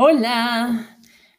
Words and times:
Hola, 0.00 0.96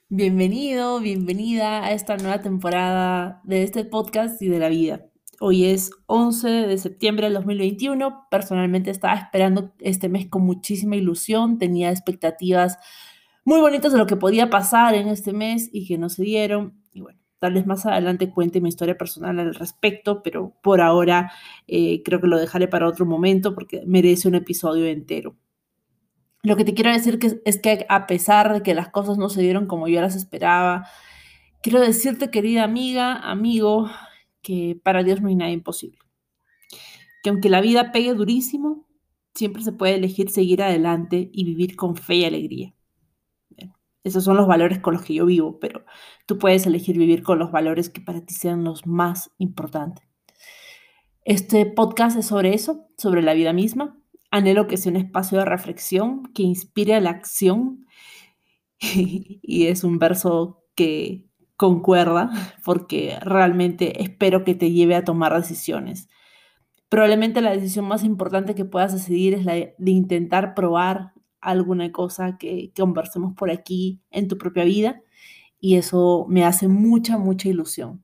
bienvenido, 0.10 1.00
bienvenida 1.00 1.82
a 1.86 1.94
esta 1.94 2.18
nueva 2.18 2.42
temporada 2.42 3.40
de 3.46 3.64
este 3.64 3.86
podcast 3.86 4.42
y 4.42 4.50
de 4.50 4.60
la 4.60 4.68
vida. 4.68 5.06
Hoy 5.40 5.64
es 5.64 5.92
11 6.08 6.50
de 6.68 6.78
septiembre 6.78 7.28
del 7.28 7.36
2021. 7.36 8.28
Personalmente 8.30 8.92
estaba 8.92 9.16
esperando 9.16 9.72
este 9.80 10.10
mes 10.10 10.28
con 10.28 10.42
muchísima 10.42 10.98
ilusión, 10.98 11.58
tenía 11.58 11.90
expectativas 11.90 12.78
muy 13.46 13.62
bonitas 13.62 13.94
de 13.94 13.98
lo 13.98 14.08
que 14.08 14.18
podía 14.18 14.50
pasar 14.50 14.94
en 14.94 15.08
este 15.08 15.32
mes 15.32 15.70
y 15.72 15.88
que 15.88 15.98
no 15.98 16.10
se 16.10 16.24
dieron. 16.24 16.84
Y 16.92 17.00
bueno, 17.00 17.22
tal 17.40 17.54
vez 17.54 17.66
más 17.66 17.86
adelante 17.86 18.30
cuente 18.30 18.60
mi 18.60 18.68
historia 18.68 18.98
personal 18.98 19.40
al 19.40 19.56
respecto, 19.56 20.22
pero 20.22 20.54
por 20.62 20.82
ahora 20.82 21.32
eh, 21.66 22.04
creo 22.04 22.20
que 22.20 22.28
lo 22.28 22.38
dejaré 22.38 22.68
para 22.68 22.90
otro 22.90 23.06
momento 23.06 23.56
porque 23.56 23.84
merece 23.86 24.28
un 24.28 24.36
episodio 24.36 24.86
entero. 24.86 25.38
Lo 26.42 26.56
que 26.56 26.64
te 26.64 26.74
quiero 26.74 26.92
decir 26.92 27.20
es 27.46 27.60
que 27.60 27.86
a 27.90 28.08
pesar 28.08 28.54
de 28.54 28.64
que 28.64 28.74
las 28.74 28.90
cosas 28.90 29.18
no 29.18 29.30
se 29.30 29.42
dieron 29.42 29.68
como 29.68 29.88
yo 29.88 30.02
las 30.02 30.16
esperaba, 30.16 30.88
quiero 31.62 31.82
decirte, 31.82 32.32
querida 32.32 32.64
amiga, 32.64 33.16
amigo, 33.16 33.90
que 34.42 34.80
para 34.82 35.04
Dios 35.04 35.22
no 35.22 35.28
hay 35.28 35.36
nada 35.36 35.52
imposible. 35.52 36.00
Que 37.24 37.30
aunque 37.30 37.50
la 37.50 37.60
vida 37.60 37.92
pegue 37.92 38.14
durísimo, 38.14 38.88
siempre 39.34 39.64
se 39.64 39.74
puede 39.74 39.96
elegir 39.96 40.30
seguir 40.30 40.64
adelante 40.64 41.30
y 41.34 41.44
vivir 41.44 41.76
con 41.76 41.96
fe 41.96 42.16
y 42.16 42.26
alegría. 42.26 42.76
esos 44.04 44.24
son 44.24 44.38
los 44.38 44.48
valores 44.48 44.80
con 44.80 44.94
los 44.94 45.04
que 45.04 45.14
yo 45.14 45.26
vivo, 45.26 45.60
pero 45.60 45.86
tú 46.26 46.38
puedes 46.38 46.66
elegir 46.66 46.98
vivir 46.98 47.22
con 47.22 47.38
los 47.38 47.52
valores 47.52 47.90
que 47.90 48.02
para 48.02 48.22
ti 48.22 48.34
sean 48.34 48.64
los 48.64 48.88
más 48.88 49.32
importantes. 49.38 50.06
Este 51.26 51.66
podcast 51.66 52.18
es 52.18 52.28
sobre 52.28 52.54
eso, 52.54 52.88
sobre 52.98 53.22
la 53.22 53.34
vida 53.34 53.54
misma, 53.54 53.99
Anhelo 54.32 54.68
que 54.68 54.78
sea 54.78 54.92
un 54.92 54.98
espacio 54.98 55.40
de 55.40 55.46
reflexión 55.46 56.24
que 56.34 56.44
inspire 56.44 57.00
la 57.02 57.12
acción. 57.12 57.86
y 58.80 59.68
es 59.68 59.84
un 59.84 60.00
verso 60.00 60.64
que 60.76 61.30
concuerda 61.60 62.30
porque 62.64 63.18
realmente 63.22 64.02
espero 64.02 64.46
que 64.46 64.56
te 64.56 64.72
lleve 64.72 64.96
a 64.96 65.04
tomar 65.04 65.36
decisiones. 65.36 66.08
Probablemente 66.88 67.42
la 67.42 67.52
decisión 67.52 67.86
más 67.86 68.04
importante 68.04 68.56
que 68.56 68.66
puedas 68.66 68.94
decidir 68.94 69.34
es 69.34 69.46
la 69.46 69.54
de, 69.54 69.76
intentar 69.86 70.56
probar 70.56 71.12
alguna 71.42 71.92
cosa 71.92 72.38
que 72.38 72.72
conversemos 72.76 73.36
por 73.36 73.52
aquí 73.52 74.00
en 74.10 74.28
tu 74.30 74.38
propia 74.38 74.64
vida 74.64 75.02
y 75.60 75.76
eso 75.76 76.26
me 76.30 76.46
hace 76.46 76.70
mucha, 76.70 77.18
mucha 77.18 77.50
ilusión. 77.50 78.04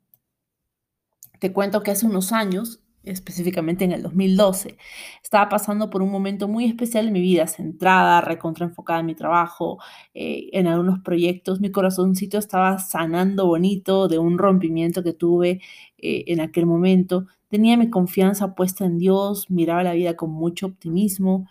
Te 1.40 1.54
cuento 1.54 1.82
que 1.82 1.92
hace 1.92 2.06
unos 2.06 2.34
años 2.34 2.84
específicamente 3.06 3.86
en 3.86 3.92
el 3.92 4.02
2012, 4.02 4.78
estaba 5.24 5.50
pasando 5.50 5.90
por 5.90 6.02
un 6.02 6.12
momento 6.12 6.48
muy 6.48 6.66
especial 6.66 7.08
en 7.08 7.14
mi 7.14 7.22
vida, 7.22 7.48
centrada, 7.48 8.22
recontraenfocada 8.22 9.00
en 9.00 9.06
mi 9.06 9.16
trabajo, 9.16 9.80
eh, 10.14 10.50
en 10.54 10.68
algunos 10.68 11.00
proyectos. 11.00 11.62
Mi 11.62 11.72
corazoncito 11.72 12.38
estaba 12.38 12.80
sanando 12.80 13.48
bonito 13.48 14.08
de 14.08 14.18
un 14.18 14.38
rompimiento 14.38 15.04
que 15.04 15.14
tuve 15.14 15.62
eh, 15.98 16.24
en 16.28 16.42
aquel 16.42 16.66
momento. 16.66 17.28
Tenía 17.50 17.78
mi 17.78 17.90
confianza 17.90 18.56
puesta 18.56 18.86
en 18.86 18.98
Dios, 18.98 19.50
miraba 19.50 19.84
la 19.84 19.94
vida 19.94 20.16
con 20.16 20.32
mucho 20.32 20.68
optimismo 20.68 21.48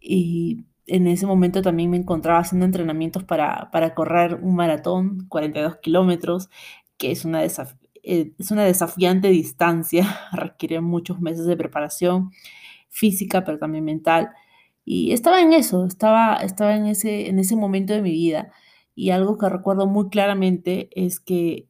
y 0.00 0.64
en 0.86 1.06
ese 1.06 1.26
momento 1.26 1.62
también 1.62 1.90
me 1.90 1.96
encontraba 1.96 2.40
haciendo 2.40 2.66
entrenamientos 2.66 3.24
para, 3.24 3.70
para 3.70 3.94
correr 3.94 4.40
un 4.42 4.56
maratón, 4.56 5.26
42 5.28 5.76
kilómetros, 5.76 6.50
que 6.98 7.12
es 7.12 7.24
una, 7.24 7.42
eh, 8.02 8.32
es 8.38 8.50
una 8.50 8.64
desafiante 8.64 9.28
distancia, 9.28 10.06
requiere 10.32 10.80
muchos 10.80 11.20
meses 11.20 11.46
de 11.46 11.56
preparación 11.56 12.32
física, 12.88 13.44
pero 13.44 13.58
también 13.58 13.84
mental. 13.84 14.30
Y 14.84 15.12
estaba 15.12 15.40
en 15.40 15.52
eso, 15.52 15.84
estaba, 15.86 16.36
estaba 16.36 16.74
en, 16.76 16.86
ese, 16.86 17.28
en 17.28 17.38
ese 17.38 17.56
momento 17.56 17.92
de 17.92 18.02
mi 18.02 18.12
vida. 18.12 18.50
Y 18.94 19.10
algo 19.10 19.38
que 19.38 19.48
recuerdo 19.48 19.86
muy 19.86 20.08
claramente 20.08 20.90
es 20.92 21.20
que 21.20 21.68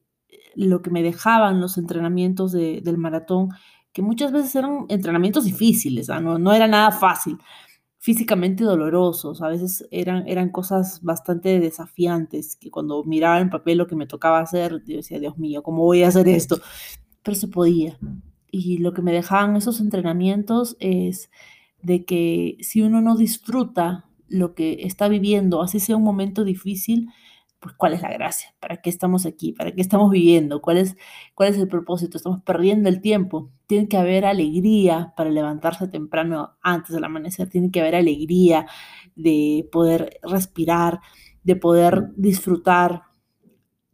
lo 0.55 0.83
que 0.83 0.91
me 0.91 1.03
dejaban 1.03 1.61
los 1.61 1.79
entrenamientos 1.79 2.53
del 2.53 2.99
maratón, 2.99 3.51
que 3.93 4.03
muchas 4.03 4.33
veces 4.33 4.55
eran 4.57 4.87
entrenamientos 4.89 5.45
difíciles, 5.45 6.09
no, 6.09 6.39
no 6.39 6.53
era 6.53 6.67
nada 6.67 6.91
fácil, 6.93 7.39
físicamente 8.01 8.65
dolorosos, 8.65 9.43
a 9.43 9.49
veces 9.49 9.87
eran, 9.91 10.27
eran 10.27 10.49
cosas 10.49 11.03
bastante 11.03 11.61
desafiantes, 11.61 12.57
que 12.57 12.71
cuando 12.71 13.05
miraba 13.05 13.41
en 13.41 13.51
papel 13.51 13.77
lo 13.77 13.87
que 13.87 13.95
me 13.95 14.07
tocaba 14.07 14.41
hacer, 14.41 14.83
yo 14.87 14.97
decía, 14.97 15.21
Dios 15.21 15.37
mío, 15.37 15.63
¿cómo 15.63 15.85
voy 15.85 16.03
a 16.03 16.09
hacer 16.09 16.27
esto? 16.27 16.61
Pero 17.23 17.35
se 17.37 17.49
podía. 17.49 17.99
Y 18.51 18.79
lo 18.79 18.95
que 18.95 19.03
me 19.03 19.13
dejaban 19.13 19.55
esos 19.55 19.81
entrenamientos 19.81 20.79
es 20.81 21.31
de 21.83 22.07
que 22.07 22.57
si 22.63 22.81
uno 22.81 23.03
no 23.03 23.17
disfruta 23.17 24.07
lo 24.29 24.55
que 24.55 24.79
está 24.81 25.09
viviendo, 25.09 25.61
así 25.61 25.79
sea 25.79 25.97
un 25.97 26.03
momento 26.03 26.43
difícil, 26.43 27.11
pues 27.61 27.75
cuál 27.77 27.93
es 27.93 28.01
la 28.03 28.11
gracia, 28.11 28.55
para 28.59 28.79
qué 28.79 28.89
estamos 28.91 29.27
aquí, 29.27 29.53
para 29.53 29.73
qué 29.73 29.83
estamos 29.83 30.11
viviendo, 30.11 30.63
cuál 30.63 30.79
es, 30.79 30.97
cuál 31.35 31.51
es 31.51 31.59
el 31.59 31.69
propósito, 31.69 32.17
estamos 32.17 32.43
perdiendo 32.43 32.89
el 32.89 33.03
tiempo. 33.03 33.51
Tiene 33.67 33.87
que 33.87 33.99
haber 33.99 34.25
alegría 34.25 35.13
para 35.17 35.31
levantarse 35.31 35.87
temprano 35.89 36.57
antes 36.63 36.95
del 36.95 37.05
amanecer, 37.05 37.51
tiene 37.51 37.71
que 37.71 37.81
haber 37.81 37.97
alegría 37.97 38.67
de 39.15 39.69
poder 39.71 40.19
respirar, 40.23 41.01
de 41.43 41.57
poder 41.57 42.09
disfrutar 42.17 43.03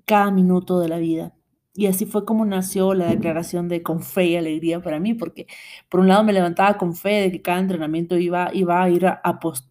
cada 0.05 0.31
minuto 0.31 0.79
de 0.81 0.89
la 0.89 0.99
vida. 0.99 1.35
Y 1.75 1.87
así 1.87 2.07
fue 2.07 2.25
como 2.25 2.45
nació 2.47 2.95
la 2.95 3.09
declaración 3.09 3.69
de 3.69 3.83
con 3.83 4.03
fe 4.03 4.27
y 4.27 4.37
alegría 4.37 4.81
para 4.81 5.01
mí, 5.01 5.15
porque 5.15 5.47
por 5.91 6.01
un 6.01 6.09
lado 6.09 6.25
me 6.25 6.33
levantaba 6.33 6.79
con 6.79 6.95
fe 6.95 7.23
de 7.23 7.33
que 7.33 7.43
cada 7.43 7.59
entrenamiento 7.59 8.17
iba, 8.17 8.51
iba 8.55 8.83
a 8.83 8.89
ir 8.91 9.07
a, 9.07 9.21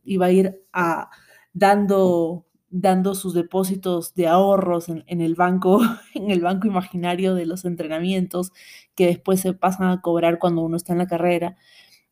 iba 0.03 0.25
a 0.28 0.31
ir 0.31 0.61
a 0.73 1.09
dando 1.53 2.45
dando 2.78 3.16
sus 3.16 3.34
depósitos 3.34 4.13
de 4.16 4.28
ahorros 4.28 4.90
en, 4.90 5.03
el 5.08 5.36
banco, 5.36 5.81
en 6.13 6.30
el 6.30 6.41
banco 6.41 6.68
imaginario 6.68 7.34
de 7.34 7.46
los 7.46 7.63
entrenamientos 7.63 8.52
que 8.96 9.08
después 9.08 9.40
se 9.40 9.53
pasan 9.53 9.90
a 9.90 10.02
cobrar 10.02 10.40
cuando 10.40 10.62
uno 10.62 10.75
está 10.75 10.94
en 10.94 11.00
la 11.00 11.08
carrera. 11.08 11.56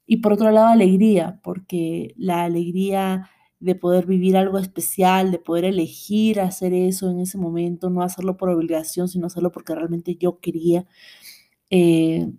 Y 0.05 0.17
por 0.17 0.33
otro 0.33 0.51
lado, 0.51 0.67
alegría, 0.67 1.39
porque 1.43 2.13
la 2.17 2.43
alegría 2.43 3.29
de 3.59 3.75
poder 3.75 4.05
vivir 4.05 4.37
algo 4.37 4.57
especial, 4.57 5.31
de 5.31 5.39
poder 5.39 5.65
elegir 5.65 6.39
hacer 6.39 6.73
eso 6.73 7.09
en 7.09 7.19
ese 7.19 7.37
momento, 7.37 7.89
no 7.89 8.01
hacerlo 8.01 8.37
por 8.37 8.49
obligación, 8.49 9.07
sino 9.09 9.27
hacerlo 9.27 9.51
porque 9.51 9.75
realmente 9.75 10.15
yo 10.15 10.39
quería, 10.39 10.85
eh, 11.69 12.31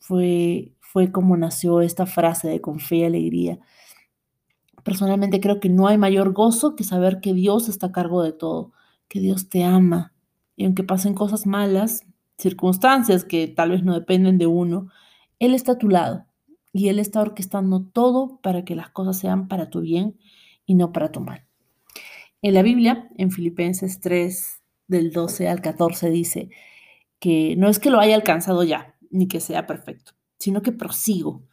fue, 0.00 0.72
fue 0.80 1.12
como 1.12 1.36
nació 1.36 1.80
esta 1.80 2.06
frase 2.06 2.48
de 2.48 2.60
con 2.60 2.80
fe 2.80 2.96
y 2.98 3.04
alegría. 3.04 3.60
Personalmente 4.84 5.40
creo 5.40 5.60
que 5.60 5.68
no 5.68 5.86
hay 5.86 5.98
mayor 5.98 6.32
gozo 6.32 6.74
que 6.74 6.84
saber 6.84 7.20
que 7.20 7.34
Dios 7.34 7.68
está 7.68 7.88
a 7.88 7.92
cargo 7.92 8.22
de 8.22 8.32
todo, 8.32 8.72
que 9.08 9.20
Dios 9.20 9.48
te 9.48 9.64
ama. 9.64 10.12
Y 10.56 10.64
aunque 10.64 10.82
pasen 10.82 11.14
cosas 11.14 11.46
malas, 11.46 12.04
circunstancias 12.38 13.24
que 13.24 13.48
tal 13.48 13.70
vez 13.70 13.84
no 13.84 13.94
dependen 13.94 14.38
de 14.38 14.46
uno, 14.46 14.88
Él 15.38 15.54
está 15.54 15.72
a 15.72 15.78
tu 15.78 15.88
lado 15.88 16.26
y 16.72 16.88
Él 16.88 16.98
está 16.98 17.20
orquestando 17.20 17.84
todo 17.84 18.40
para 18.42 18.64
que 18.64 18.74
las 18.74 18.90
cosas 18.90 19.18
sean 19.18 19.48
para 19.48 19.70
tu 19.70 19.80
bien 19.80 20.18
y 20.66 20.74
no 20.74 20.92
para 20.92 21.12
tu 21.12 21.20
mal. 21.20 21.46
En 22.40 22.54
la 22.54 22.62
Biblia, 22.62 23.08
en 23.16 23.30
Filipenses 23.30 24.00
3, 24.00 24.62
del 24.88 25.12
12 25.12 25.48
al 25.48 25.60
14, 25.60 26.10
dice 26.10 26.50
que 27.20 27.54
no 27.56 27.68
es 27.68 27.78
que 27.78 27.90
lo 27.90 28.00
haya 28.00 28.16
alcanzado 28.16 28.64
ya, 28.64 28.96
ni 29.10 29.28
que 29.28 29.40
sea 29.40 29.66
perfecto, 29.66 30.12
sino 30.38 30.62
que 30.62 30.72
prosigo 30.72 31.44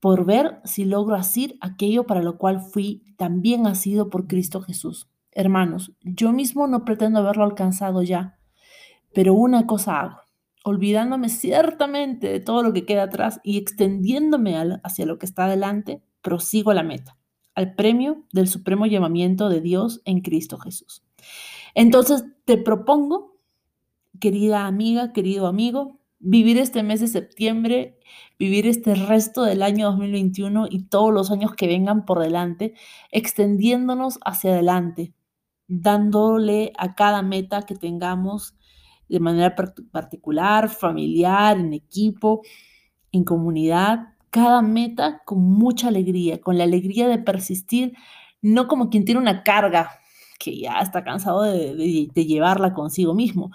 por 0.00 0.24
ver 0.24 0.60
si 0.64 0.84
logro 0.84 1.14
asir 1.14 1.56
aquello 1.60 2.04
para 2.04 2.22
lo 2.22 2.38
cual 2.38 2.60
fui 2.60 3.04
también 3.16 3.66
asido 3.66 4.08
por 4.08 4.26
Cristo 4.26 4.62
Jesús. 4.62 5.08
Hermanos, 5.32 5.92
yo 6.02 6.32
mismo 6.32 6.66
no 6.66 6.84
pretendo 6.84 7.20
haberlo 7.20 7.44
alcanzado 7.44 8.02
ya, 8.02 8.38
pero 9.14 9.34
una 9.34 9.66
cosa 9.66 10.00
hago, 10.00 10.20
olvidándome 10.64 11.28
ciertamente 11.28 12.28
de 12.32 12.40
todo 12.40 12.62
lo 12.62 12.72
que 12.72 12.84
queda 12.84 13.04
atrás 13.04 13.40
y 13.44 13.58
extendiéndome 13.58 14.56
hacia 14.82 15.06
lo 15.06 15.18
que 15.18 15.26
está 15.26 15.44
adelante, 15.44 16.02
prosigo 16.22 16.72
la 16.72 16.82
meta, 16.82 17.18
al 17.54 17.74
premio 17.74 18.24
del 18.32 18.48
supremo 18.48 18.86
llamamiento 18.86 19.48
de 19.48 19.60
Dios 19.60 20.00
en 20.04 20.20
Cristo 20.22 20.58
Jesús. 20.58 21.02
Entonces 21.74 22.24
te 22.44 22.56
propongo, 22.56 23.36
querida 24.18 24.66
amiga, 24.66 25.12
querido 25.12 25.46
amigo, 25.46 25.99
vivir 26.20 26.58
este 26.58 26.82
mes 26.82 27.00
de 27.00 27.08
septiembre, 27.08 27.98
vivir 28.38 28.66
este 28.66 28.94
resto 28.94 29.42
del 29.42 29.62
año 29.62 29.86
2021 29.86 30.68
y 30.70 30.84
todos 30.84 31.12
los 31.12 31.30
años 31.30 31.54
que 31.54 31.66
vengan 31.66 32.04
por 32.04 32.20
delante, 32.20 32.74
extendiéndonos 33.10 34.18
hacia 34.24 34.52
adelante, 34.52 35.14
dándole 35.66 36.72
a 36.78 36.94
cada 36.94 37.22
meta 37.22 37.62
que 37.62 37.74
tengamos 37.74 38.54
de 39.08 39.18
manera 39.18 39.56
particular, 39.90 40.68
familiar, 40.68 41.58
en 41.58 41.72
equipo, 41.72 42.42
en 43.10 43.24
comunidad, 43.24 44.14
cada 44.28 44.62
meta 44.62 45.22
con 45.24 45.40
mucha 45.40 45.88
alegría, 45.88 46.40
con 46.40 46.58
la 46.58 46.64
alegría 46.64 47.08
de 47.08 47.18
persistir, 47.18 47.94
no 48.42 48.68
como 48.68 48.90
quien 48.90 49.04
tiene 49.04 49.20
una 49.20 49.42
carga 49.42 49.90
que 50.38 50.58
ya 50.58 50.80
está 50.80 51.02
cansado 51.02 51.42
de, 51.42 52.08
de 52.14 52.26
llevarla 52.26 52.72
consigo 52.72 53.14
mismo, 53.14 53.50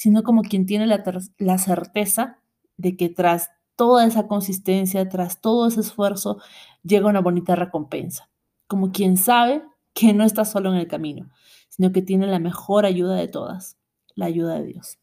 sino 0.00 0.22
como 0.22 0.40
quien 0.40 0.64
tiene 0.64 0.86
la, 0.86 1.58
certeza 1.58 2.38
de 2.78 2.96
que 2.96 3.10
tras 3.10 3.50
toda 3.76 4.06
esa 4.06 4.28
consistencia, 4.28 5.06
tras 5.10 5.42
todo 5.42 5.68
ese 5.68 5.80
esfuerzo, 5.80 6.40
llega 6.82 7.10
una 7.10 7.20
bonita 7.20 7.54
recompensa. 7.54 8.30
Como 8.66 8.92
quien 8.92 9.18
sabe 9.18 9.62
que 9.92 10.14
no 10.14 10.24
estás 10.24 10.50
solo 10.50 10.72
en 10.72 10.78
el 10.78 10.88
camino, 10.88 11.28
sino 11.68 11.92
que 11.92 12.00
tiene 12.00 12.26
la 12.28 12.38
mejor 12.38 12.86
ayuda 12.86 13.14
de 13.16 13.28
todas, 13.28 13.76
la 14.14 14.24
ayuda 14.24 14.58
de 14.60 14.68
Dios. 14.68 14.98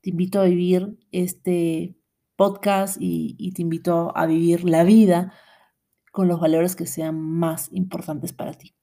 Te 0.00 0.10
invito 0.10 0.40
a 0.40 0.44
vivir 0.46 0.98
este 1.12 1.96
podcast 2.34 3.00
y, 3.00 3.36
y 3.38 3.52
te 3.52 3.62
invito 3.62 4.10
a 4.16 4.26
vivir 4.26 4.64
la 4.64 4.82
vida 4.82 5.34
con 6.10 6.26
los 6.26 6.40
valores 6.40 6.74
que 6.74 6.86
sean 6.86 7.16
más 7.16 7.68
importantes 7.70 8.32
para 8.32 8.54
ti. 8.54 8.74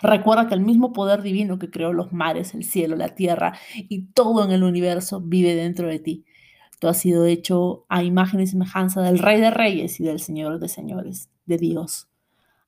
Recuerda 0.00 0.46
que 0.46 0.54
el 0.54 0.60
mismo 0.60 0.92
poder 0.92 1.22
divino 1.22 1.58
que 1.58 1.70
creó 1.70 1.92
los 1.92 2.12
mares, 2.12 2.54
el 2.54 2.64
cielo, 2.64 2.94
la 2.94 3.14
tierra 3.16 3.54
y 3.74 4.06
todo 4.12 4.44
en 4.44 4.52
el 4.52 4.62
universo 4.62 5.20
vive 5.20 5.56
dentro 5.56 5.88
de 5.88 5.98
ti. 5.98 6.24
Tú 6.78 6.86
has 6.86 6.98
sido 6.98 7.26
hecho 7.26 7.84
a 7.88 8.04
imagen 8.04 8.40
y 8.40 8.46
semejanza 8.46 9.02
del 9.02 9.18
Rey 9.18 9.40
de 9.40 9.50
Reyes 9.50 9.98
y 9.98 10.04
del 10.04 10.20
Señor 10.20 10.60
de 10.60 10.68
Señores, 10.68 11.30
de 11.46 11.58
Dios. 11.58 12.08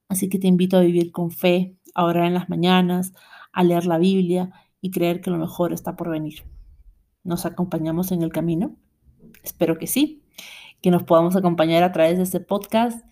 Así 0.08 0.28
que 0.28 0.40
te 0.40 0.48
invito 0.48 0.76
a 0.76 0.80
vivir 0.80 1.12
con 1.12 1.30
fe, 1.30 1.76
a 1.94 2.04
orar 2.04 2.26
en 2.26 2.34
las 2.34 2.48
mañanas, 2.48 3.12
a 3.52 3.62
leer 3.62 3.86
la 3.86 3.98
Biblia 3.98 4.50
y 4.80 4.90
creer 4.90 5.20
que 5.20 5.30
lo 5.30 5.38
mejor 5.38 5.72
está 5.72 5.94
por 5.94 6.10
venir. 6.10 6.42
¿Nos 7.22 7.46
acompañamos 7.46 8.10
en 8.10 8.22
el 8.22 8.32
camino? 8.32 8.76
Espero 9.44 9.78
que 9.78 9.86
sí, 9.86 10.24
que 10.82 10.90
nos 10.90 11.04
podamos 11.04 11.36
acompañar 11.36 11.84
a 11.84 11.92
través 11.92 12.16
de 12.16 12.24
este 12.24 12.40
podcast 12.40 13.06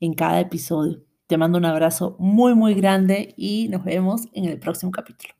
en 0.00 0.14
cada 0.14 0.40
episodio. 0.40 1.04
Te 1.32 1.38
mando 1.38 1.56
un 1.56 1.64
abrazo 1.64 2.14
muy, 2.18 2.54
muy 2.54 2.74
grande 2.74 3.32
y 3.38 3.68
nos 3.70 3.84
vemos 3.84 4.28
en 4.34 4.44
el 4.44 4.58
próximo 4.58 4.92
capítulo. 4.92 5.32